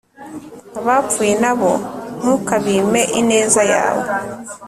[0.79, 1.71] abapfuye na bo
[2.19, 4.05] ntukabime ineza yawe